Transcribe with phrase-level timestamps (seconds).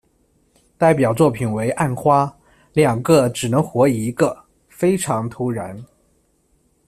[0.79, 2.23] 代表作品为《暗花》、
[2.73, 4.25] 《两个只能活一个》、
[4.67, 5.77] 《非常突然》。